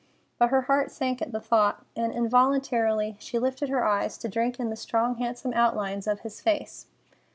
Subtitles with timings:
[0.39, 4.59] But her heart sank at the thought, and involuntarily she lifted her eyes to drink
[4.59, 6.87] in the strong, handsome outlines of his face.